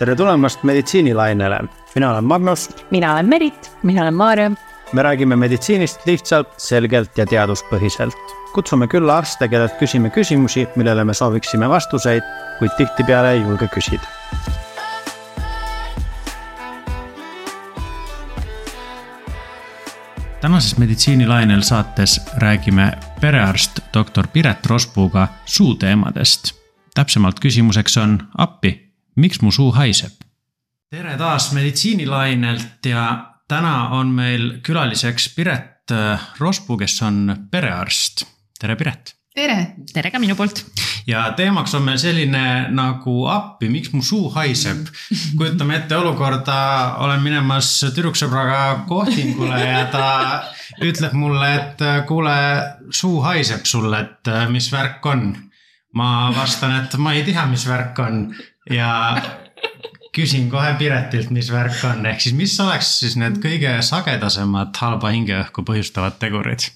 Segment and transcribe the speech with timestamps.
[0.00, 1.58] tere tulemast meditsiinilainele,
[1.94, 2.70] mina olen Magnus.
[2.90, 3.72] mina olen Merit.
[3.82, 4.50] mina olen Maarja.
[4.92, 8.16] me räägime meditsiinist lihtsalt, selgelt ja teaduspõhiselt.
[8.52, 12.22] kutsume külla arste, kellelt küsime küsimusi, millele me sooviksime vastuseid,
[12.58, 14.06] kuid tihtipeale ei julge küsida.
[20.40, 26.52] tänases meditsiinilainel saates räägime perearst doktor Piret Rospuuga suuteemadest.
[26.94, 30.12] täpsemalt küsimuseks on appi, miks mu suu haiseb?
[30.90, 33.04] tere taas meditsiinilainelt ja
[33.48, 35.92] täna on meil külaliseks Piret
[36.38, 38.24] Rospuu, kes on perearst.
[38.60, 39.14] tere, Piret.
[39.34, 39.74] tere.
[39.92, 40.64] tere ka minu poolt
[41.06, 44.86] ja teemaks on meil selline nagu appi, miks mu suu haiseb.
[45.36, 46.60] kujutame ette olukorda,
[47.04, 50.06] olen minemas tüdruksõbraga kohtingule ja ta
[50.86, 52.36] ütleb mulle, et kuule,
[52.94, 55.30] suu haiseb sul, et mis värk on.
[55.94, 58.28] ma vastan, et ma ei tea, mis värk on
[58.70, 58.90] ja
[60.14, 65.12] küsin kohe Piretilt, mis värk on, ehk siis mis oleks siis need kõige sagedasemad halba
[65.14, 66.70] hingeõhku põhjustavad tegurid?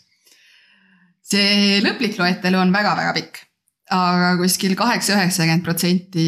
[1.25, 3.45] see lõplik loetelu on väga-väga pikk
[3.92, 6.25] aga kuskil kaheksa, üheksakümmend protsenti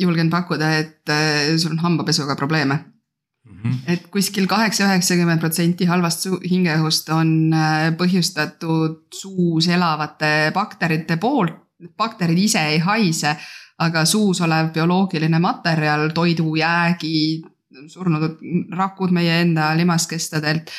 [0.00, 3.58] julgen pakkuda, et äh, sul on hambapesuga probleeme mm.
[3.62, 3.76] -hmm.
[3.92, 11.60] et kuskil kaheksa, üheksakümmend protsenti halvast hingeõhust on äh, põhjustatud suus elavate bakterite poolt.
[11.98, 13.36] bakterid ise ei haise,
[13.82, 17.46] aga suus olev bioloogiline materjal, toidujäägid,
[17.90, 18.38] surnud
[18.76, 20.70] rakud meie enda limaskestadelt.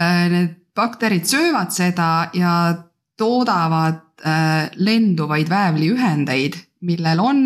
[0.00, 2.54] Äh, need bakterid söövad seda ja
[3.16, 7.40] toodavad äh, lenduvaid väävliühendeid, millel on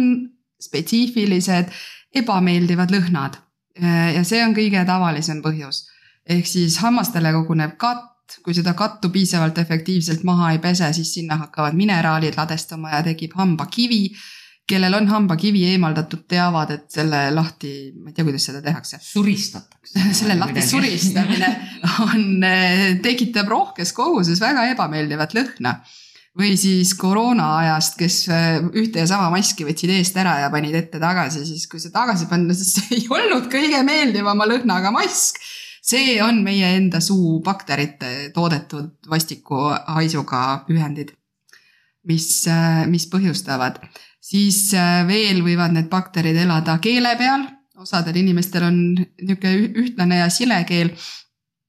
[0.62, 1.70] spetsiifilised
[2.14, 3.38] ebameeldivad lõhnad.
[3.82, 5.86] Äh, ja see on kõige tavalisem põhjus.
[6.26, 11.36] ehk siis hammastele koguneb katt, kui seda kattu piisavalt efektiivselt maha ei pese, siis sinna
[11.36, 14.08] hakkavad mineraalid ladestama ja tekib hambakivi
[14.66, 18.98] kellel on hambakivi eemaldatud, teavad, et selle lahti, ma ei tea, kuidas seda tehakse.
[19.02, 21.52] suristatakse selle lahti suristamine
[22.06, 25.78] on, eh, tekitab rohkes koguses väga ebameeldivat lõhna.
[26.36, 30.74] või siis koroona ajast, kes eh, ühte ja sama maski võtsid eest ära ja panid
[30.76, 35.40] ette tagasi, siis kui see tagasi panna, siis see ei olnud kõige meeldivama lõhnaga mask
[35.86, 41.12] see on meie enda suu bakterite toodetud vastiku haisuga ühendid,
[42.06, 43.82] mis, eh, mis põhjustavad
[44.26, 47.46] siis äh, veel võivad need bakterid elada keele peal,
[47.82, 50.92] osadel inimestel on niisugune ühtlane ja sile keel.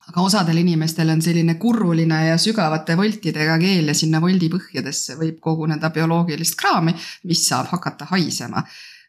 [0.07, 5.41] aga osadel inimestel on selline kurruline ja sügavate voltidega keel ja sinna voldi põhjadesse võib
[5.43, 6.93] koguneda bioloogilist kraami,
[7.27, 8.63] mis saab hakata haisema.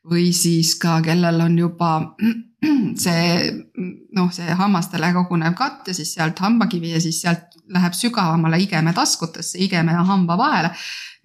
[0.09, 1.93] või siis ka, kellel on juba
[3.05, 3.53] see
[4.17, 8.93] noh, see hammastele kogunev katt ja siis sealt hambakivi ja siis sealt läheb sügavamale igeme
[8.93, 10.71] taskutesse, igeme ja hamba vahele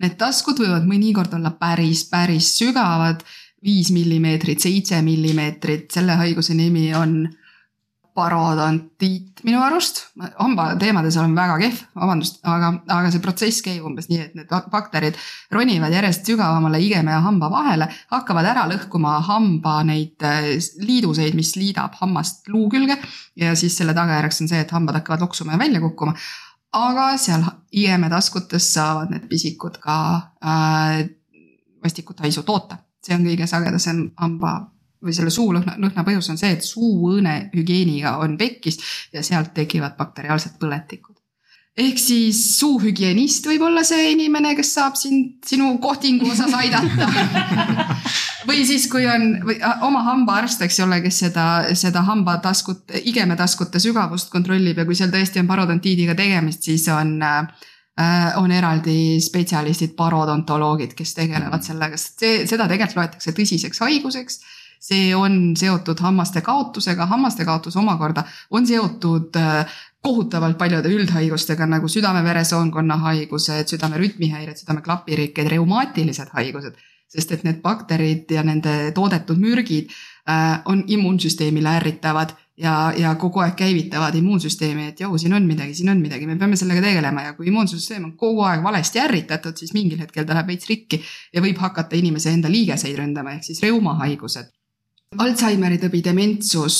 [0.02, 3.22] Need taskud võivad mõnikord olla päris, päris sügavad,
[3.64, 7.22] viis millimeetrit, seitse millimeetrit, selle haiguse nimi on
[8.14, 10.04] parodontiit minu arust.
[10.38, 15.18] hambateemades olen väga kehv, vabandust, aga, aga see protsess käib umbes nii, et need bakterid
[15.54, 20.54] ronivad järjest sügavamale igeme ja hamba vahele, hakkavad ära lõhkuma hamba neid äh,
[20.86, 23.00] liiduseid, mis liidab hammast luu külge.
[23.40, 26.14] ja siis selle tagajärjeks on see, et hambad hakkavad loksuma ja välja kukkuma
[26.74, 29.98] aga seal IM-e taskutes saavad need pisikud ka
[30.46, 31.04] äh,
[31.84, 32.78] vastikut haisu toota.
[33.04, 34.54] see on kõige sagedasem hamba
[35.04, 38.80] või selle suulõhna, lõhna põhjus on see, et suuõõne hügieeniga on pekkis
[39.14, 41.13] ja sealt tekivad bakteriaalsed põletikud
[41.78, 47.10] ehk siis suuhügienist võib olla see inimene, kes saab sind sinu kohtingu osas aidata.
[48.48, 49.56] Või siis, kui on või,
[49.88, 51.46] oma hambaarst, eks ole, kes seda,
[51.80, 57.48] seda hambataskut, igemetaskute sügavust kontrollib ja kui seal tõesti on parodontiidiga tegemist, siis on äh,
[58.42, 64.42] on eraldi spetsialistid, parodontoloogid, kes tegelevad sellega, sest see, seda tegelikult loetakse tõsiseks haiguseks
[64.84, 71.88] see on seotud hammaste kaotusega, hammaste kaotus omakorda on seotud äh, kohutavalt paljude üldhaigustega nagu
[71.88, 76.82] südame-veresoonkonna haigused, südame rütmihäired, südameklapirikked, reumaatilised haigused.
[77.14, 79.92] sest et need bakterid ja nende toodetud mürgid
[80.26, 85.76] äh, on immuunsüsteemile ärritavad ja, ja kogu aeg käivitavad immuunsüsteemi, et jõu, siin on midagi,
[85.78, 89.58] siin on midagi, me peame sellega tegelema ja kui immuunsüsteem on kogu aeg valesti ärritatud,
[89.62, 91.04] siis mingil hetkel ta läheb veits rikki
[91.34, 94.50] ja võib hakata inimese enda liigeseid ründama, ehk siis reumahaigused.
[95.22, 96.78] Alžeimeri tõbi, dementsus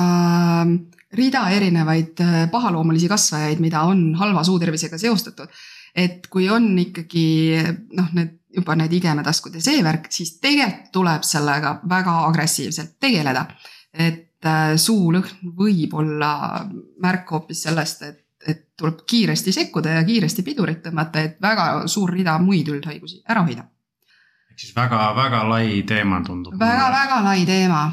[0.00, 0.76] äh,,
[1.16, 5.48] rida erinevaid äh, pahaloomulisi kasvajaid, mida on halva suutervisega seostatud.
[5.96, 7.56] et kui on ikkagi
[7.96, 13.46] noh, need juba need igemetaskud ja see värk, siis tegelikult tuleb sellega väga agressiivselt tegeleda.
[13.92, 16.66] et äh, suulõhn võib olla
[17.02, 22.12] märk hoopis sellest, et, et tuleb kiiresti sekkuda ja kiiresti pidurit tõmmata, et väga suur
[22.12, 23.66] rida muid üldhaigusi ära hoida
[24.56, 26.54] ehk siis väga-väga lai teema tundub.
[26.58, 27.92] väga-väga lai teema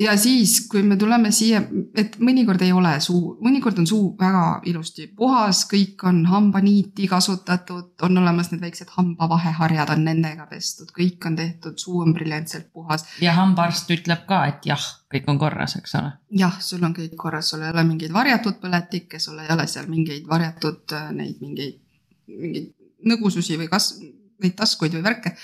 [0.00, 1.60] ja siis, kui me tuleme siia,
[1.98, 7.90] et mõnikord ei ole suu, mõnikord on suu väga ilusti puhas, kõik on hambaniiti kasutatud,
[8.06, 13.04] on olemas need väiksed hambavaheharjad on nendega pestud, kõik on tehtud, suu on briljantselt puhas.
[13.20, 16.16] ja hambaarst ütleb ka, et jah, kõik on korras, eks ole.
[16.40, 19.92] jah, sul on kõik korras, sul ei ole mingeid varjatud põletikke, sul ei ole seal
[19.92, 21.80] mingeid varjatud äh, neid mingeid,
[22.32, 23.96] mingeid nõgususi või kas,
[24.38, 25.36] neid taskuid või värke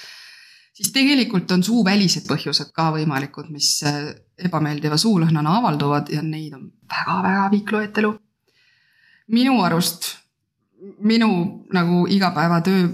[0.74, 4.10] siis tegelikult on suuvälised põhjused ka võimalikud, mis äh,
[4.48, 8.14] ebameeldiva suulõhnana avalduvad ja neid on väga-väga pikk loetelu.
[9.34, 10.10] minu arust,
[11.00, 11.28] minu
[11.72, 12.88] nagu igapäevatöö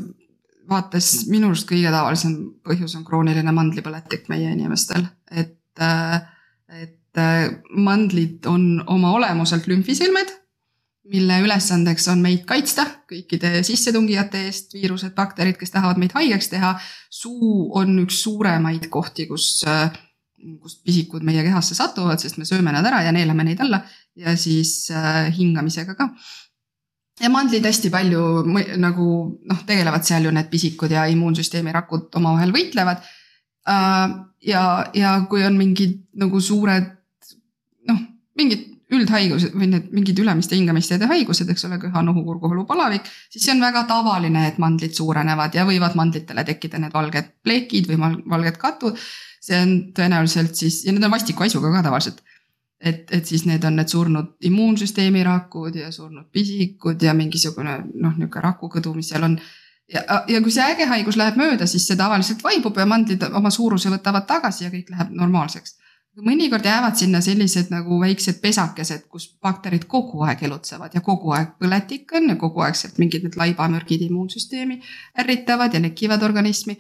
[0.71, 2.37] vaates minu arust kõige tavalisem
[2.67, 6.21] põhjus on krooniline mandlipõletik meie inimestel, et, äh,
[6.83, 10.37] et äh, mandlid on oma olemuselt lümfisilmed
[11.09, 16.75] mille ülesandeks on meid kaitsta kõikide sissetungijate eest, viirused, bakterid, kes tahavad meid haigeks teha.
[17.11, 19.65] suu on üks suuremaid kohti, kus,
[20.61, 23.83] kust pisikud meie kehasse satuvad, sest me sööme nad ära ja neelame neid alla
[24.17, 26.11] ja siis äh, hingamisega ka.
[27.21, 28.45] ja mandlid hästi palju
[28.81, 29.07] nagu
[29.49, 33.05] noh, tegelevad seal ju need pisikud ja immuunsüsteemi rakud omavahel võitlevad.
[33.69, 34.09] Äh,
[34.47, 34.65] ja,
[34.95, 36.93] ja kui on mingid nagu suured
[37.89, 38.05] noh,
[38.37, 43.47] mingid üldhaigused või need mingid ülemiste hingamisteede haigused, eks ole, köha, nohu, kurguhõlu, palavik, siis
[43.47, 48.01] see on väga tavaline, et mandlid suurenevad ja võivad mandlitele tekkida need valged plekid või
[48.35, 48.99] valged katud.
[49.41, 52.21] see on tõenäoliselt siis ja need on vastiku haisuga ka tavaliselt.
[52.81, 58.15] et, et siis need on need surnud immuunsüsteemi rakud ja surnud pisikud ja mingisugune noh,
[58.17, 59.39] niisugune rakukõdu, mis seal on
[59.93, 63.51] ja, ja kui see äge haigus läheb mööda, siis see tavaliselt vaibub ja mandlid oma
[63.51, 65.77] suuruse võtavad tagasi ja kõik läheb normaalseks
[66.19, 71.55] mõnikord jäävad sinna sellised nagu väiksed pesakesed, kus bakterid kogu aeg elutsevad ja kogu aeg
[71.61, 74.81] põletik on ja kogu aeg sealt mingid need laibamürgid immuunsüsteemi
[75.23, 76.77] ärritavad ja nekivad organismi.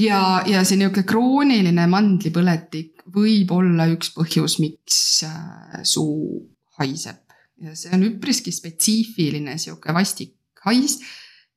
[0.00, 6.46] ja, ja see niisugune krooniline mandlipõletik võib olla üks põhjus, miks äh, suu
[6.78, 7.24] haiseb
[7.64, 11.00] ja see on üpriski spetsiifiline sihuke vastik hais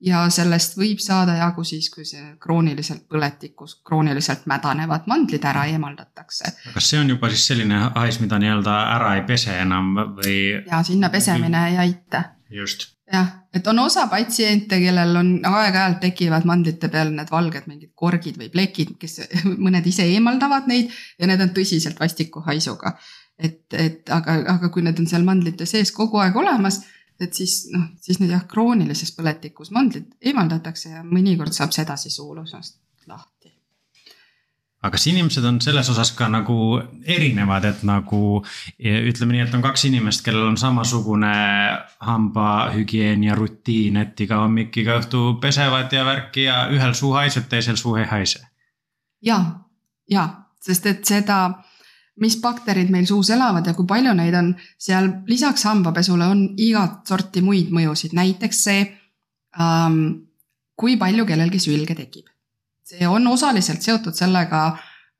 [0.02, 6.50] ja sellest võib saada jagu siis, kui see krooniliselt põletikus, krooniliselt mädanevad mandlid ära eemaldatakse.
[6.74, 10.38] kas see on juba siis selline hais, mida nii-öelda ära ei pese enam või?
[10.66, 12.24] ja sinna pesemine ei aita.
[12.50, 12.88] just.
[13.12, 18.40] jah, et on osa patsiente, kellel on aeg-ajalt tekivad mandlite peal need valged mingid korgid
[18.40, 19.20] või plekid, kes
[19.66, 22.96] mõned ise eemaldavad neid ja need on tõsiselt vastiku haisuga.
[23.38, 26.82] et, et aga, aga kui need on seal mandlite sees kogu aeg olemas
[27.20, 32.78] et siis noh, siis need jah, kroonilises põletikus mandlid eemaldatakse ja mõnikord saab sedasi suulusest
[33.06, 33.52] lahti.
[34.82, 36.56] aga kas inimesed on selles osas ka nagu
[37.04, 38.42] erinevad, et nagu
[38.78, 41.34] ütleme nii, et on kaks inimest, kellel on samasugune
[42.08, 47.46] hambahügieen ja rutiin, et iga hommik, iga õhtu pesevad ja värki ja ühel suu haiseb,
[47.50, 48.46] teisel suu ei haise?
[49.22, 49.38] ja,
[50.10, 50.28] ja,
[50.62, 51.42] sest et seda
[52.20, 57.08] mis bakterid meil suus elavad ja kui palju neid on, seal lisaks hambapesule on igat
[57.08, 58.84] sorti muid mõjusid, näiteks see
[59.60, 60.28] ähm,,
[60.76, 62.28] kui palju kellelgi sülge tekib.
[62.92, 64.62] see on osaliselt seotud sellega,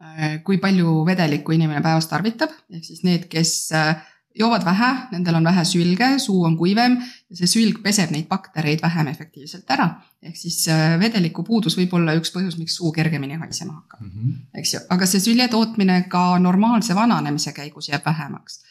[0.03, 3.95] äh, kui palju vedelikku inimene päevas tarvitab, ehk siis need, kes äh,
[4.39, 8.83] joovad vähe, nendel on vähe sülge, suu on kuivem ja see sülg peseb neid baktereid
[8.83, 9.89] vähem efektiivselt ära.
[10.23, 14.11] ehk siis äh, vedeliku puudus võib olla üks põhjus, miks suu kergemini haisema hakkab mm,
[14.11, 14.61] -hmm.
[14.61, 18.63] eks ju, aga see sülje tootmine ka normaalse vananemise käigus jääb vähemaks.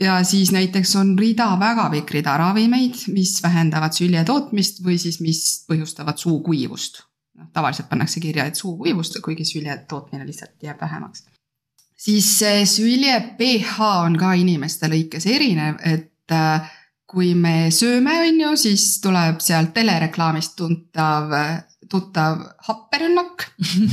[0.00, 5.20] ja siis näiteks on rida, väga pikk rida ravimeid, mis vähendavad sülje tootmist või siis,
[5.20, 7.02] mis põhjustavad suukuivust.
[7.34, 11.24] noh, tavaliselt pannakse kirja, et suukuivust, kuigi sülje tootmine lihtsalt jääb vähemaks
[12.04, 16.72] siis see sülje pH on ka inimeste lõikes erinev, et äh,
[17.14, 21.32] kui me sööme, on ju, siis tuleb sealt telereklaamist tuntav,
[21.90, 23.46] tuttav happerünnak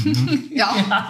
[0.62, 0.70] ja,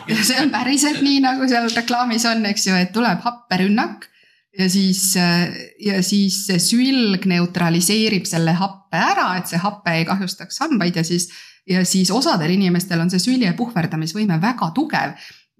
[0.10, 4.10] ja see on päriselt nii, nagu seal reklaamis on, eks ju, et tuleb happerünnak
[4.58, 5.48] ja siis, äh,
[5.80, 11.06] ja siis see sülg neutraliseerib selle happe ära, et see hape ei kahjustaks hambaid ja
[11.08, 11.30] siis,
[11.70, 15.16] ja siis osadel inimestel on see sülje puhverdamisvõime väga tugev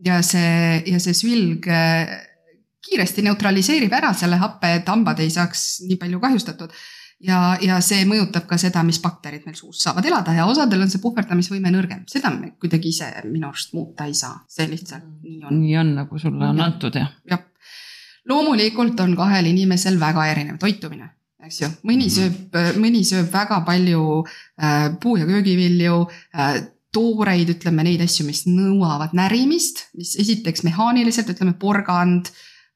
[0.06, 2.10] ja see, ja see sülg äh,
[2.86, 6.74] kiiresti neutraliseerib ära selle happe, et hambad ei saaks nii palju kahjustatud.
[7.22, 10.90] ja, ja see mõjutab ka seda, mis bakterid meil suus saavad elada ja osadel on
[10.90, 15.44] see puhverdamisvõime nõrgem, seda me kuidagi ise minu arust muuta ei saa, see lihtsalt nii
[15.46, 15.62] on.
[15.62, 16.68] nii on, nagu sulle on ja.
[16.72, 17.14] antud jah.
[17.30, 17.46] jah,
[18.30, 21.12] loomulikult on kahel inimesel väga erinev toitumine
[21.46, 22.14] eks ju, mõni mhm.
[22.16, 26.04] sööb, mõni sööb väga palju äh, puu- ja köögivilju
[26.34, 26.62] äh,
[26.94, 32.32] tooreid, ütleme neid asju, mis nõuavad närimist, mis esiteks mehaaniliselt, ütleme porgand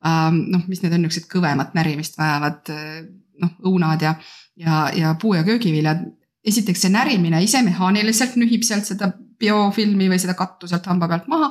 [0.06, 3.02] ähm,, noh, mis need on niisugused kõvemat närimist vajavad äh,
[3.42, 4.16] noh, õunad ja,
[4.60, 6.06] ja, ja puu- ja köögiviljad.
[6.46, 11.28] esiteks see närimine ise mehaaniliselt nühib sealt seda biofilmi või seda kattu sealt hamba pealt
[11.28, 11.50] maha.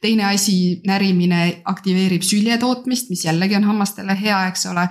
[0.00, 4.88] teine asi, närimine aktiveerib sülje tootmist, mis jällegi on hammastele hea, eks ole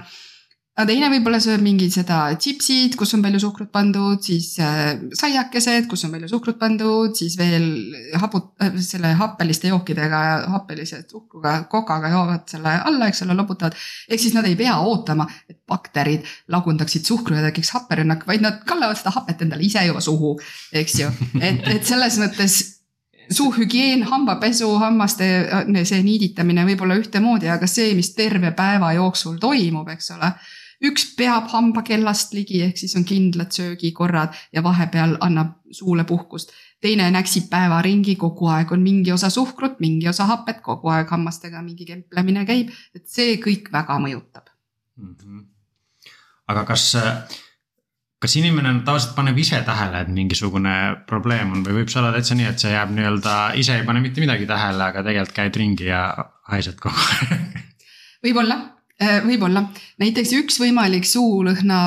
[0.74, 5.86] aga teine võib-olla sööb mingi seda tšipsid, kus on palju suhkrut pandud, siis äh, saiakesed,
[5.90, 7.68] kus on palju suhkrut pandud, siis veel
[8.18, 13.78] haput- äh,, selle happeliste jookidega, happelise suhkruga, kokaga joovad selle alla, eks ole, loputavad.
[14.10, 16.26] ehk siis nad ei pea ootama, et bakterid
[16.56, 20.34] lagundaksid suhkru ja tekiks happerünnak, vaid nad kallavad seda hapet endale ise juba suhu,
[20.74, 21.12] eks ju.
[21.38, 22.58] et, et selles mõttes
[23.30, 25.30] suuhügieen, hambapesu, hammaste
[25.86, 30.34] see niiditamine võib olla ühtemoodi, aga see, mis terve päeva jooksul toimub, eks ole
[30.84, 36.52] üks peab hambakellast ligi, ehk siis on kindlad söögikorrad ja vahepeal annab suule puhkust.
[36.84, 41.08] teine näksib päeva ringi, kogu aeg on mingi osa suhkrut, mingi osa hapet, kogu aeg
[41.10, 44.52] hammastega mingi kemplemine käib, et see kõik väga mõjutab
[45.00, 45.16] mm.
[45.16, 45.46] -hmm.
[46.52, 46.98] aga kas,
[48.20, 50.76] kas inimene tavaliselt paneb ise tähele, et mingisugune
[51.08, 54.04] probleem on või võib see olla täitsa nii, et see jääb nii-öelda, ise ei pane
[54.04, 56.06] mitte midagi tähele, aga tegelikult käid ringi ja
[56.52, 57.60] haised kogu aeg
[58.24, 58.83] võib-olla Äh,
[59.26, 59.66] võib-olla,
[60.02, 61.80] näiteks üks võimalik suulõhna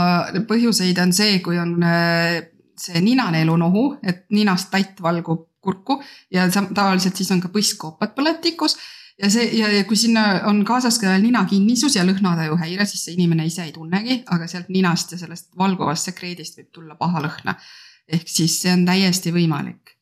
[0.49, 2.43] põhjuseid on see, kui on äh,
[2.79, 5.99] see ninaneelunohu, et ninast tatt valgub kurku
[6.31, 8.77] ja tavaliselt siis on ka põsskoopad põletikus.
[9.23, 13.17] ja see ja, ja kui sinna on kaasas ka ninakinnisus ja lõhnataju häire, siis see
[13.17, 17.57] inimene ise ei tunnegi, aga sealt ninast ja sellest valguvast sekreedist võib tulla paha lõhna.
[18.07, 19.96] ehk siis see on täiesti võimalik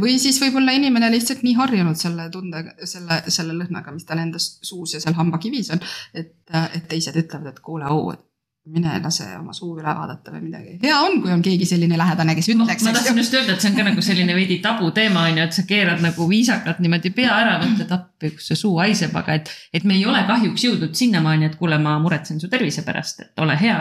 [0.00, 4.40] või siis võib-olla inimene lihtsalt nii harjunud selle tundega, selle, selle lõhnaga, mis tal enda
[4.40, 5.82] suus ja seal hambakivis on.
[6.14, 8.24] et, et teised ütlevad, et kuule, oo, et
[8.68, 10.74] mine lase oma suu üle vaadata või midagi.
[10.82, 12.84] hea on, kui on keegi selline lähedane, kes ütleks.
[12.84, 15.56] ma tahtsin just öelda, et see on ka nagu selline veidi tabuteema on ju, et
[15.56, 19.50] sa keerad nagu viisakalt niimoodi pea ära, mõtled appi, kus see suu haiseb, aga et,
[19.72, 23.44] et me ei ole kahjuks jõudnud sinnamaani, et kuule, ma muretsen su tervise pärast, et
[23.44, 23.80] ole hea,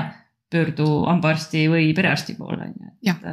[0.52, 2.94] pöördu hambaarsti või perearsti poole on ju.
[3.12, 3.24] jah,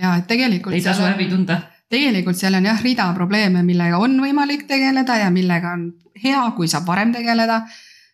[0.00, 0.76] ja et tegelikult.
[0.76, 5.30] ei tasu häbi tunda tegelikult seal on jah, rida probleeme, millega on võimalik tegeleda ja
[5.34, 5.88] millega on
[6.22, 7.64] hea, kui saab varem tegeleda.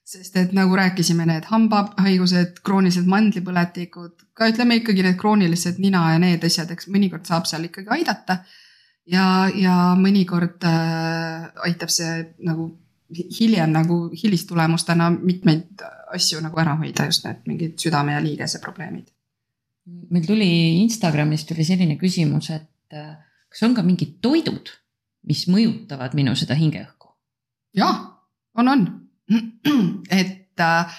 [0.07, 6.21] sest et nagu rääkisime, need hambahaigused, kroonilised mandlipõletikud, ka ütleme ikkagi need kroonilised nina ja
[6.23, 8.39] need asjad, eks mõnikord saab seal ikkagi aidata.
[9.07, 12.71] ja, ja mõnikord äh, aitab see nagu
[13.11, 15.83] hiljem nagu hilistulemustena mitmeid
[16.15, 19.11] asju nagu ära hoida, just need mingid südame ja liigese probleemid.
[20.11, 23.26] meil tuli Instagramis tuli selline küsimus, et äh,
[23.57, 24.69] kas on ka mingid toidud,
[25.27, 27.09] mis mõjutavad minu seda hingeõhku?
[27.77, 28.03] jah,
[28.61, 28.83] on, on.
[30.21, 30.99] et äh,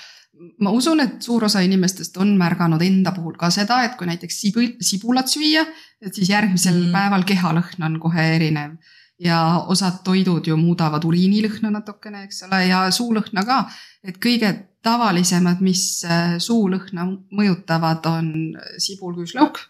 [0.65, 4.41] ma usun, et suur osa inimestest on märganud enda puhul ka seda, et kui näiteks
[4.41, 5.67] sibul, sibulat süüa,
[6.01, 6.97] et siis järgmisel mm.
[6.97, 8.75] päeval kehalõhn on kohe erinev
[9.21, 13.63] ja osad toidud ju muudavad uriinilõhna natukene, eks ole, ja suulõhna ka.
[14.05, 14.51] et kõige
[14.85, 17.05] tavalisemad, mis äh, suulõhna
[17.37, 18.33] mõjutavad, on
[18.81, 19.61] sibulküüslauk,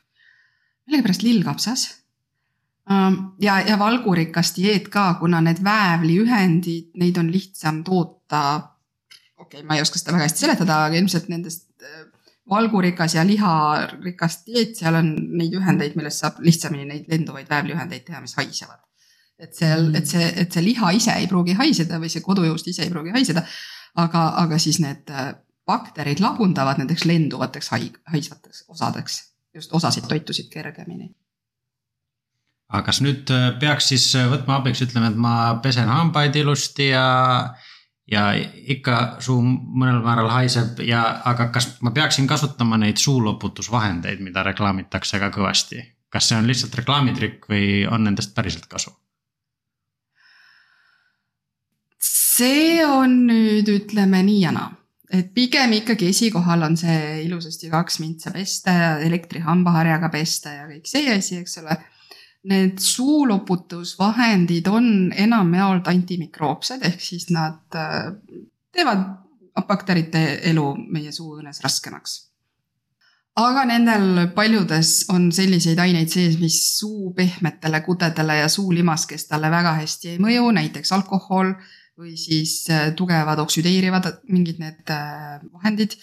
[0.87, 1.87] millegipärast lillkapsas
[3.41, 8.61] ja, ja valgurikas dieet ka, kuna need väävliühendid, neid on lihtsam toota.
[9.37, 12.05] okei okay,, ma ei oska seda väga hästi seletada, aga ilmselt nendest äh,
[12.49, 18.21] valgurikas ja liharikas dieet, seal on neid ühendeid, millest saab lihtsamini neid lenduvaid väävliühendeid teha,
[18.23, 18.79] mis haisevad.
[19.39, 22.87] et seal, et see, et see liha ise ei pruugi haiseda või see kodujuust ise
[22.87, 23.43] ei pruugi haiseda.
[23.95, 25.33] aga, aga siis need äh,
[25.67, 31.11] bakterid lagundavad nendeks lenduvateks haig-, haisvateks osadeks, just osasid toitusid kergemini
[32.67, 35.33] aga kas nüüd äh, peaks siis äh, võtma abiks, ütleme, et ma
[35.63, 37.07] pesen hambaid ilusti ja,
[38.11, 38.27] ja
[38.75, 45.21] ikka suu mõnel määral haiseb ja, aga kas ma peaksin kasutama neid suuloputusvahendeid, mida reklaamitakse
[45.23, 45.83] ka kõvasti?
[46.07, 48.93] kas see on lihtsalt reklaamitrikk või on nendest päriselt kasu?
[52.03, 54.69] see on nüüd ütleme nii ja naa,
[55.11, 60.87] et pigem ikkagi esikohal on see ilusasti kaks mintsa pesta ja elektrihambaharjaga pesta ja kõik
[60.89, 61.79] see asi, eks ole
[62.47, 68.13] Need suuloputusvahendid on enamjaolt antimikroopsed, ehk siis nad äh,
[68.71, 69.03] teevad
[69.67, 72.23] bakterite elu meie suuõõnes raskemaks.
[73.37, 80.15] aga nendel paljudes on selliseid aineid sees, mis suu pehmetele kudedele ja suulimaskestele väga hästi
[80.15, 81.53] ei mõju, näiteks alkohol
[81.97, 85.97] või siis äh, tugevad oksüdeerivad mingid need äh, vahendid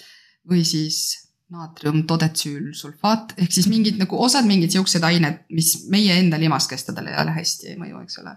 [0.51, 1.24] või siis
[1.55, 7.73] naatriumtodetsüülsulfaat ehk siis mingid nagu osad mingid siuksed ained, mis meie enda limaskestadele jälle hästi
[7.73, 8.35] ei mõju, eks ole.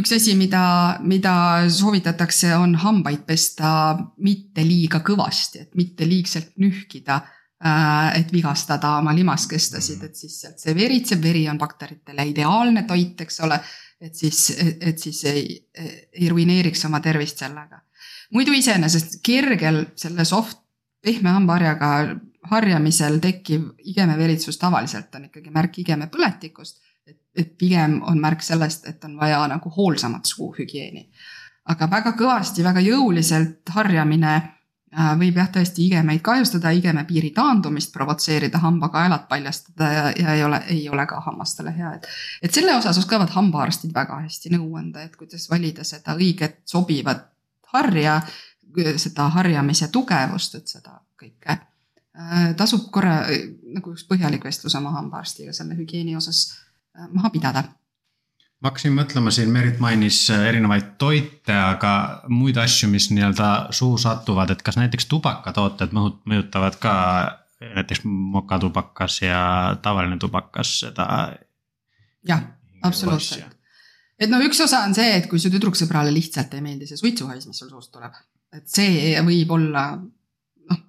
[0.00, 0.64] üks asi, mida,
[1.04, 1.34] mida
[1.70, 9.14] soovitatakse, on hambaid pesta mitte liiga kõvasti, et mitte liigselt nühkida äh, et vigastada oma
[9.16, 13.60] limaskestasid, et siis sealt see veritseb, veri on bakteritele ideaalne toit, eks ole.
[14.04, 15.54] et siis, et siis ei,
[16.12, 17.80] ei ruineeriks oma tervist sellega.
[18.34, 20.63] muidu iseenesest kergel selle soft
[21.04, 21.90] pehme hambaharjaga
[22.50, 29.04] harjamisel tekkiv igemeveritsus tavaliselt on ikkagi märk igemepõletikust et, et pigem on märk sellest, et
[29.04, 31.08] on vaja nagu hoolsamat suuhügieeni.
[31.64, 38.60] aga väga kõvasti, väga jõuliselt harjamine äh, võib jah, tõesti igemeid kahjustada, igemepiiri taandumist provotseerida,
[38.60, 42.08] hambakaelad paljastada ja, ja ei ole, ei ole ka hammastele hea, et.
[42.42, 47.30] et selle osas oskavad hambaarstid väga hästi nõu anda, et kuidas valida seda õiget sobivat
[47.74, 48.20] harja,
[49.00, 53.22] seda harjamise tugevust, et seda kõike äh, tasub korra
[53.74, 57.64] nagu üks põhjalik vestlus oma hambaarstiga selle hügieeni osas äh, maha pidada
[58.64, 61.94] ma hakkasin mõtlema siin, Merit mainis äh, erinevaid toite, aga
[62.32, 66.94] muid asju, mis nii-öelda suhu satuvad, et kas näiteks tubakatooted mõjutavad ka
[67.60, 71.06] näiteks mokatubakas ja tavaline tubakas seda?
[72.28, 72.42] jah,
[72.82, 73.56] absoluutselt.
[74.18, 77.46] et no üks osa on see, et kui su tüdruksõbrale lihtsalt ei meeldi see suitsuhais,
[77.48, 78.16] mis sul suust tuleb,
[78.54, 79.84] et see võib olla,
[80.70, 80.80] noh,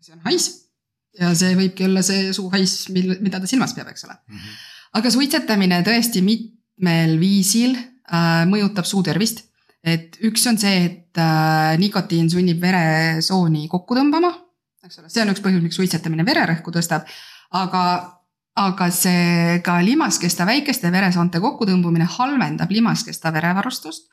[0.00, 0.48] see on hais
[1.20, 4.36] ja see võibki olla see suuhais, mil, mida ta silmas peab, eks ole mm.
[4.36, 4.60] -hmm.
[5.00, 9.44] aga suitsetamine tõesti mitmel viisil äh, mõjutab suu tervist.
[9.84, 14.32] et üks on see, et äh, nikotiin sunnib veresooni kokku tõmbama,
[14.86, 17.08] eks ole, see on üks põhjus, miks suitsetamine vererõhku tõstab,
[17.50, 17.84] aga
[18.56, 24.10] aga see ka limaskesta väikeste veresoonte kokkutõmbumine halvendab limaskesta verevarustust,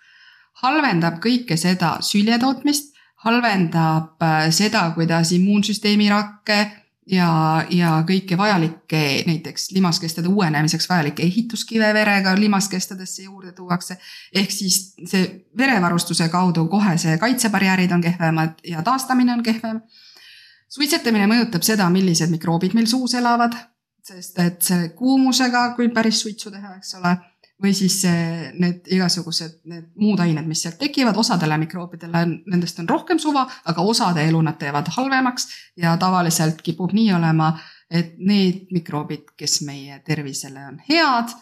[0.63, 2.88] halvendab kõike seda sülje tootmist,
[3.25, 6.59] halvendab äh, seda, kuidas immuunsüsteemi rakke
[7.11, 7.29] ja,
[7.69, 13.97] ja kõiki vajalikke näiteks limaskestade uuenemiseks vajalikke ehituskive verega limaskestadesse juurde tuuakse.
[14.33, 15.25] ehk siis see
[15.57, 19.81] verevarustuse kaudu kohe see kaitsebarjäärid on kehvemad ja taastamine on kehvem.
[20.69, 23.55] suitsetamine mõjutab seda, millised mikroobid meil suus elavad,
[24.05, 27.17] sest et see kuumusega, kui päris suitsu teha, eks ole
[27.63, 27.97] või siis
[28.59, 33.83] need igasugused need muud ained, mis sealt tekivad, osadele mikroobidele nendest on rohkem suva, aga
[33.83, 37.51] osade elu nad teevad halvemaks ja tavaliselt kipub nii olema,
[37.89, 41.35] et need mikroobid, kes meie tervisele on head,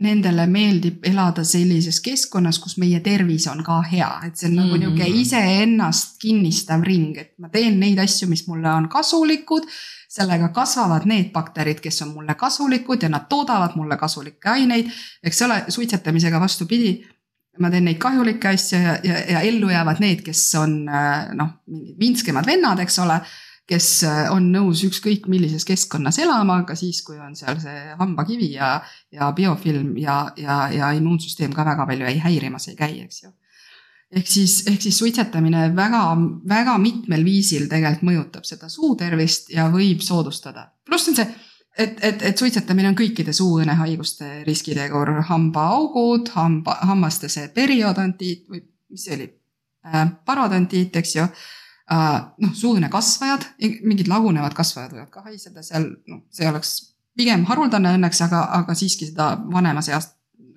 [0.00, 4.76] nendele meeldib elada sellises keskkonnas, kus meie tervis on ka hea, et see on nagu
[4.76, 4.96] mm -hmm.
[4.96, 9.66] niisugune iseennast kinnistav ring, et ma teen neid asju, mis mulle on kasulikud
[10.10, 14.90] sellega kasvavad need bakterid, kes on mulle kasulikud ja nad toodavad mulle kasulikke aineid.
[15.22, 16.96] eks ole, suitsetamisega vastupidi,
[17.60, 21.60] ma teen neid kahjulikke asju ja, ja, ja ellu jäävad need, kes on äh, noh,
[22.00, 23.20] vintskemad vennad, eks ole
[23.70, 28.52] kes äh, on nõus ükskõik millises keskkonnas elama, ka siis, kui on seal see hambakivi
[28.56, 28.80] ja,
[29.14, 33.30] ja biofilm ja, ja, ja immuunsüsteem ka väga palju ei häirimas ei käi, eks ju
[34.16, 36.02] ehk siis, ehk siis suitsetamine väga,
[36.48, 40.70] väga mitmel viisil tegelikult mõjutab seda suutervist ja võib soodustada.
[40.86, 41.26] pluss on see,
[41.78, 49.06] et, et, et suitsetamine on kõikide suuõõnehaiguste riskitegur, hambaaugud, hamba, hammaste see periodontiit või mis
[49.06, 49.30] see oli
[49.86, 52.20] äh,, parodontiit, eks ju äh,.
[52.42, 53.52] noh, suuõõnekasvajad,
[53.86, 56.74] mingid lagunevad kasvajad võivad ka haiseda seal, noh, see oleks
[57.16, 60.12] pigem haruldane õnneks, aga, aga siiski seda vanemas eas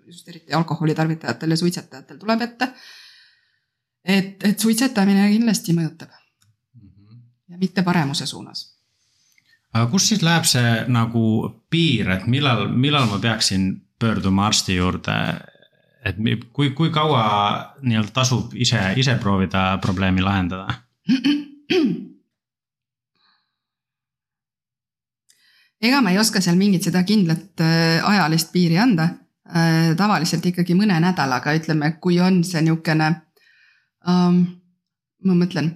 [0.08, 2.68] just eriti alkoholitarvitajatel ja suitsetajatel tuleb ette
[4.06, 6.90] et, et suitsetamine kindlasti mõjutab mm.
[6.90, 7.24] -hmm.
[7.50, 8.76] ja mitte paremuse suunas.
[9.74, 15.40] aga kus siis läheb see nagu piir, et millal, millal ma peaksin pöörduma arsti juurde?
[16.06, 16.16] et
[16.54, 17.24] kui, kui kaua
[17.82, 20.68] nii-öelda tasub ise, ise proovida probleemi lahendada?
[25.84, 29.10] ega ma ei oska seal mingit seda kindlat äh, ajalist piiri anda.
[29.44, 33.10] Äh, tavaliselt ikkagi mõne nädalaga, ütleme, kui on see niisugune
[34.08, 34.44] um,.
[35.24, 35.70] ma mõtlen,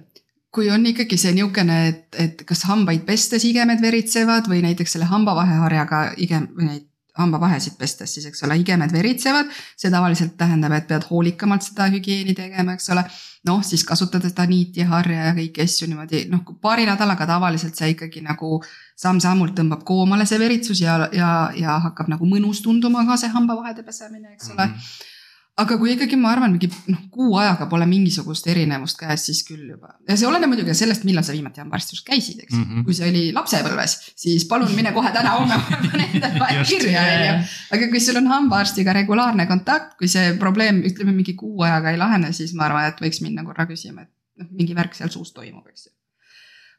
[0.52, 5.08] kui on ikkagi see niisugune, et, et kas hambaid pestes igemed veritsevad või näiteks selle
[5.08, 6.88] hambavaheharjaga igem või neid
[7.18, 9.50] hambavahesid pestes siis, eks ole, igemed veritsevad.
[9.76, 13.04] see tavaliselt tähendab, et pead hoolikamalt seda hügieeni tegema, eks ole.
[13.48, 17.78] noh, siis kasutada seda niiti ja harja ja kõiki asju niimoodi, noh, paari nädalaga tavaliselt
[17.78, 18.58] see ikkagi nagu
[18.98, 23.86] samm-sammult tõmbab koomale see veritsus ja, ja, ja hakkab nagu mõnus tunduma ka see hambavahede
[23.86, 24.74] pesemine, eks ole mm.
[24.74, 25.14] -hmm
[25.58, 29.64] aga kui ikkagi ma arvan, mingi noh, kuu ajaga pole mingisugust erinevust käes, siis küll
[29.72, 29.96] juba.
[30.08, 32.64] ja see oleneb muidugi sellest, millal sa viimati hambaarsti juures käisid, eks mm.
[32.64, 32.84] -hmm.
[32.86, 35.58] kui see oli lapsepõlves, siis palun mine kohe täna-homme
[35.90, 37.34] pane endale kirja, onju.
[37.76, 41.98] aga kui sul on hambaarstiga regulaarne kontakt, kui see probleem, ütleme mingi kuu ajaga ei
[41.98, 45.32] lahene, siis ma arvan, et võiks minna korra küsima, et noh, mingi värk seal suus
[45.34, 45.94] toimub, eks ju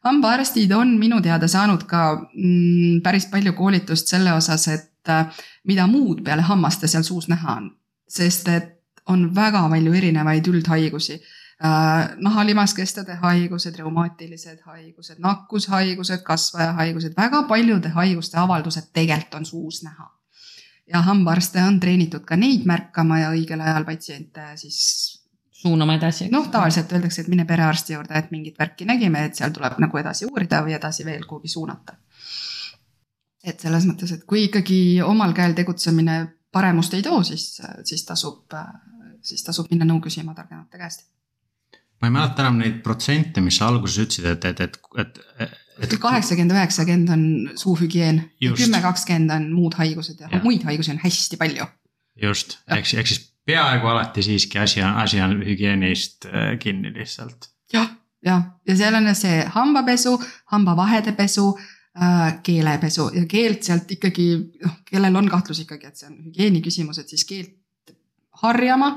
[0.07, 5.27] hambaarstid on minu teada saanud ka mm, päris palju koolitust selle osas, et äh,
[5.67, 7.67] mida muud peale hammaste seal suus näha on
[8.09, 8.75] sest et
[9.09, 12.15] on väga palju erinevaid üldhaigusi äh,.
[12.17, 20.11] nahalimaskestade haigused, reumaatilised haigused, nakkushaigused, kasvajahaigused, väga paljude haiguste avaldused tegelikult on suus näha.
[20.87, 24.79] ja hambaarste on treenitud ka neid märkama ja õigel ajal patsiente siis
[25.61, 26.29] suunama edasi.
[26.31, 29.97] noh, tavaliselt öeldakse, et mine perearsti juurde, et mingit värki nägime, et seal tuleb nagu
[29.97, 31.97] edasi uurida või edasi veel kuhugi suunata
[33.43, 36.19] et selles mõttes, et kui ikkagi omal käel tegutsemine
[36.51, 38.57] paremust ei too, siis, siis tasub,
[39.25, 41.07] siis tasub minna nõu küsima targemate käest.
[42.01, 45.97] ma ei mäleta enam neid protsente, mis sa alguses ütlesid, et, et, et, et, et.
[45.99, 47.25] kaheksakümmend, üheksakümmend on
[47.59, 50.41] suuhügieen, kümme, kakskümmend on muud haigused ja, ja.
[50.43, 51.67] muid haigusi on hästi palju.
[52.21, 57.51] just, ehk, ehk siis peaaegu alati siiski asi on, asi on hügieenist äh, kinni lihtsalt.
[57.73, 57.91] jah,
[58.25, 60.17] jah, ja seal on see hambapesu,
[60.55, 61.75] hambavahede pesu äh,,
[62.43, 64.27] keelepesu ja keelt sealt ikkagi,
[64.63, 67.95] noh, kellel on kahtlus ikkagi, et see on hügieeni küsimus, et siis keelt
[68.43, 68.93] harjama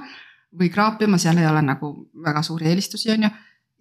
[0.59, 1.93] või kraapima, seal ei ole nagu
[2.25, 3.31] väga suuri eelistusi, on ju.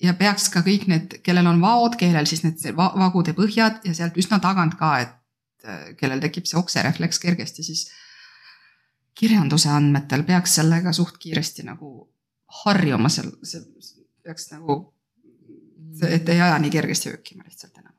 [0.07, 3.93] ja peaks ka kõik need, kellel on vaod keelel, siis need va vagude põhjad ja
[3.97, 7.91] sealt üsna tagant ka, et äh, kellel tekib see okserefleks kergesti, siis
[9.17, 12.09] kirjanduse andmetel peaks sellega suht kiiresti nagu
[12.63, 13.61] harjuma, seal, see
[14.23, 14.81] peaks nagu,
[16.07, 17.90] et ei aja nii kergesti öökima lihtsalt enam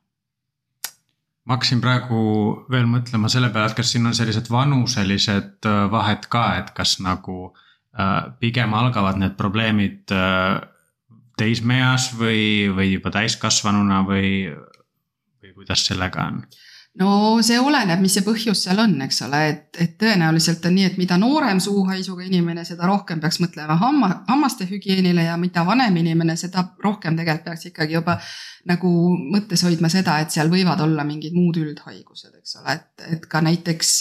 [1.46, 2.22] ma hakkasin praegu
[2.70, 6.98] veel mõtlema selle peale, et kas siin on sellised vanuselised äh, vahed ka, et kas
[7.02, 10.60] nagu äh, pigem algavad need probleemid äh,
[11.38, 14.52] teismeeas või, või juba täiskasvanuna või,
[15.42, 16.44] või kuidas sellega on?
[17.00, 20.88] No see oleneb, mis see põhjus seal on, eks ole, et, et tõenäoliselt on nii,
[20.90, 25.96] et mida noorem suuhaisuga inimene, seda rohkem peaks mõtlema hamma, hammaste hügieenile ja mida vanem
[26.02, 28.18] inimene, seda rohkem tegelikult peaks ikkagi juba
[28.68, 28.90] nagu
[29.32, 33.40] mõttes hoidma seda, et seal võivad olla mingid muud üldhaigused, eks ole, et, et ka
[33.44, 33.94] näiteks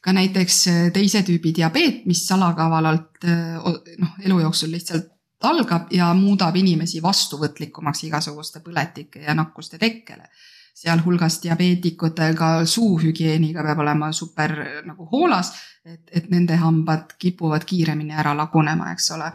[0.00, 0.60] ka näiteks
[0.94, 5.10] teise tüübi diabeet, mis salakavalalt noh, elu jooksul lihtsalt
[5.44, 10.28] algab ja muudab inimesi vastuvõtlikumaks igasuguste põletike ja nakkuste tekkele
[10.80, 14.54] sealhulgas diabeetikutega suuhügieeniga peab olema super
[14.86, 15.50] nagu hoolas,
[15.84, 19.28] et, et nende hambad kipuvad kiiremini ära lagunema, eks ole.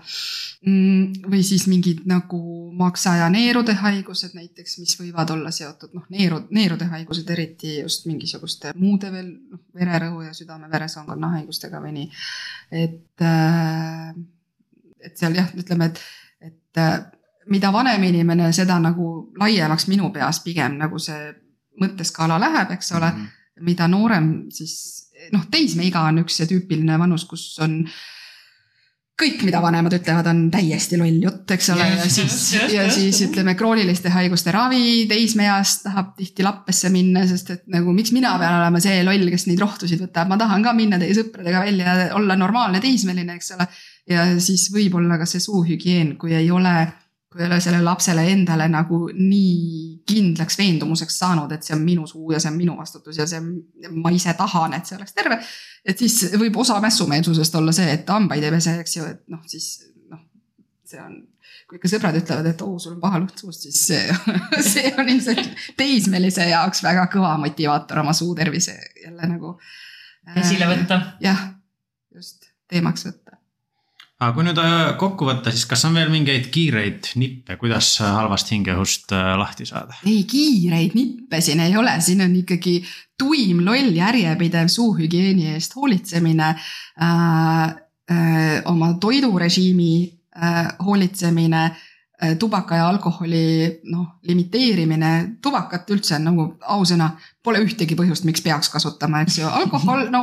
[0.66, 2.40] Mm, või siis mingid nagu
[2.78, 8.10] maksa- ja neerude haigused näiteks, mis võivad olla seotud noh, neeru, neerude haigused eriti just
[8.10, 12.10] mingisuguste muude veel noh, vererõhu ja südame-veresoonkonna haigustega või nii.
[12.72, 14.16] et, äh,
[15.06, 16.02] et seal jah, ütleme, et,
[16.42, 17.04] et äh,
[17.52, 21.30] mida vanem inimene, seda nagu laiemaks minu peas pigem nagu see
[21.82, 23.22] mõtteskaala läheb, eks ole mm.
[23.22, 23.64] -hmm.
[23.68, 24.76] mida noorem, siis
[25.34, 27.82] noh, teismeiga on üks see tüüpiline vanus, kus on
[29.16, 32.36] kõik, mida vanemad ütlevad, on täiesti loll jutt, eks ole, ja siis,
[32.74, 38.12] ja siis ütleme, krooniliste haiguste ravi teismeeas tahab tihti lappesse minna, sest et nagu miks
[38.16, 41.64] mina pean olema see loll, kes neid rohtusid võtab, ma tahan ka minna teie sõpradega
[41.64, 43.70] välja, olla normaalne teismeline, eks ole.
[44.12, 46.76] ja siis võib-olla ka see suuhügieen, kui ei ole
[47.36, 52.06] kui ei ole sellele lapsele endale nagu nii kindlaks veendumuseks saanud, et see on minu
[52.08, 53.42] suu ja see on minu vastutus ja see,
[53.92, 55.42] ma ise tahan, et see oleks terve.
[55.84, 59.42] et siis võib osa mässumeelsusest olla see, et hambaid ei pese, eks ju, et noh,
[59.52, 59.68] siis
[60.14, 60.22] noh,
[60.88, 61.18] see on
[61.68, 64.16] kui ikka sõbrad ütlevad, et oo oh,, sul on paha lõhn suust, siis see,
[64.72, 69.58] see on ilmselt teismelise jaoks väga kõva motivaator oma suu tervise jälle nagu.
[70.40, 71.02] esile võtta.
[71.26, 71.50] jah,
[72.16, 73.25] just teemaks võtta
[74.20, 78.52] aga kui nüüd äh, kokku võtta, siis kas on veel mingeid kiireid nippe, kuidas halvast
[78.54, 79.98] hingeõhust äh, lahti saada?
[80.08, 82.78] ei, kiireid nippe siin ei ole, siin on ikkagi
[83.20, 87.82] tuim, loll, järjepidev suuhügieeni eest hoolitsemine äh,.
[88.06, 97.16] Äh, oma toidurežiimi äh, hoolitsemine äh, tubaka ja alkoholi noh, limiteerimine, tubakat üldse nagu ausõna,
[97.42, 100.22] pole ühtegi põhjust, miks peaks kasutama, eks ju, alkohol, no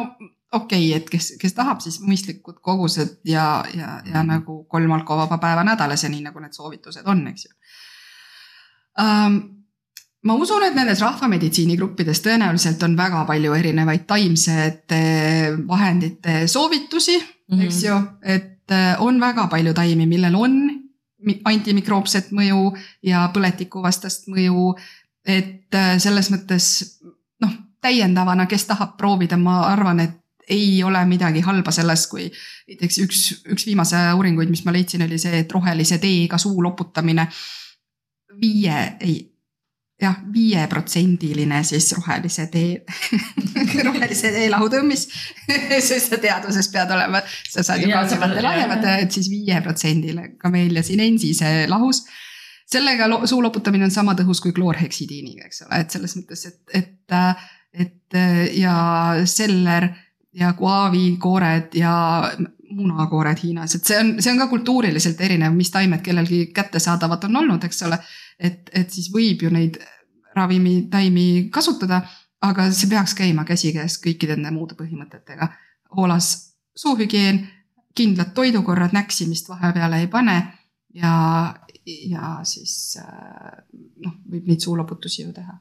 [0.53, 4.29] okei okay,, et kes, kes tahab, siis mõistlikud kogused ja, ja, ja mhm.
[4.29, 7.53] nagu kolm alkovaba päeva nädalas ja nii nagu need soovitused on, eks ju
[9.01, 9.41] um,
[10.23, 15.03] ma usun, et nendes rahvameditsiini gruppides tõenäoliselt on väga palju erinevaid taimsete
[15.69, 17.27] vahendite soovitusi mm,
[17.59, 17.65] -hmm.
[17.67, 18.51] eks ju, et
[18.99, 20.55] on väga palju taimi, millel on
[21.45, 24.75] antimikroopset mõju ja põletikuvastast mõju.
[25.25, 26.65] et selles mõttes
[27.41, 30.22] noh, täiendavana, kes tahab proovida, ma arvan, et
[30.53, 35.19] ei ole midagi halba selles, kui näiteks üks, üks viimase uuringuid, mis ma leidsin, oli
[35.21, 37.27] see, et rohelise teega suu loputamine
[38.41, 39.21] viie, ei
[40.03, 42.83] jah, viieprotsendiline siis rohelise tee
[43.87, 45.07] rohelise tee lahutõmmis
[45.79, 50.85] sest sa teaduses pead olema, sa saad ju kaudsemalt ja lahjemat, et siis viieprotsendile Camellia
[50.87, 52.05] sinensise lahus.
[52.73, 57.19] sellega suu loputamine on sama tõhus kui kloorheksidiiniga, eks ole, et selles mõttes, et, et,
[57.85, 58.21] et
[58.59, 58.77] ja
[59.29, 59.91] seller
[60.33, 61.95] ja guaavikoored ja
[62.71, 67.37] munakoored Hiinas, et see on, see on ka kultuuriliselt erinev, mis taimed kellelgi kättesaadavad on
[67.43, 67.99] olnud, eks ole.
[68.39, 69.77] et, et siis võib ju neid
[70.37, 72.01] ravimitaimi kasutada,
[72.43, 75.49] aga see peaks käima käsikäes kõikide nende muude põhimõtetega.
[75.97, 76.31] hoolas
[76.77, 77.43] suuhügieen,
[77.95, 80.39] kindlad toidukorrad, näksimist vahepeale ei pane
[80.95, 81.13] ja,
[81.87, 85.59] ja siis noh, võib neid suuloputusi ju teha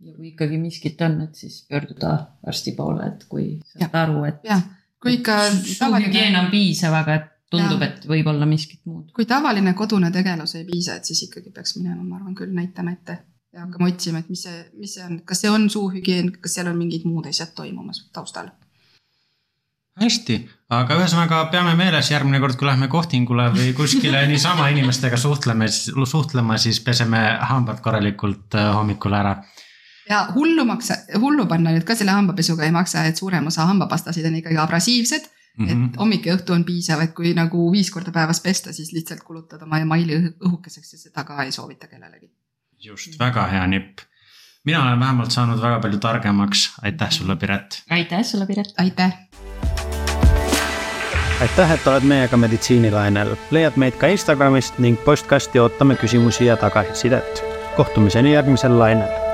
[0.00, 4.42] ja kui ikkagi miskit on, et siis pöörduda arsti poole, et kui saad aru, et.
[5.02, 5.38] kui ikka.
[5.52, 9.08] suuhügieen on piisav, aga et tundub, et võib olla miskit muud.
[9.16, 12.92] kui tavaline kodune tegelus ei piisa, et siis ikkagi peaks minema, ma arvan küll näitama
[12.92, 13.18] ette
[13.54, 16.70] ja hakkama otsima, et mis see, mis see on, kas see on suuhügieen, kas seal
[16.72, 18.52] on mingid muud asjad toimumas taustal
[20.00, 20.36] hästi,
[20.76, 26.58] aga ühesõnaga peame meeles järgmine kord, kui lähme kohtingule või kuskile niisama inimestega suhtleme, suhtlema,
[26.60, 29.38] siis peseme hambad korralikult äh, hommikul ära.
[30.08, 34.26] Ja hullu maksa, hullu panna nüüd ka selle hambapesuga ei maksa, et suurem osa hambapastasid
[34.26, 35.64] on ikkagi abrasiivsed mm.
[35.66, 35.70] -hmm.
[35.70, 35.98] et mhm.
[35.98, 39.62] hommik ja õhtu on piisav, et kui nagu viis korda päevas pesta, siis lihtsalt kulutad
[39.62, 42.30] oma emaili õhukeseks ja seda ka ei soovita kellelegi.
[42.84, 43.98] just, väga hea nipp
[44.64, 47.82] mina olen vähemalt saanud väga palju targemaks, aitäh sulle, Piret.
[47.90, 48.74] aitäh sulle, Piret.
[48.78, 49.18] aitäh
[51.40, 53.36] aitäh, et oled meiega meditsiinilainel.
[53.50, 57.44] leiad meid ka Instagramist ning postkasti ootame küsimusi ja tagasisidet.
[57.76, 59.25] kohtumiseni järgmisel lainel